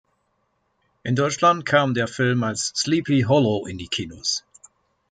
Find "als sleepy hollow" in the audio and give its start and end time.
2.41-3.67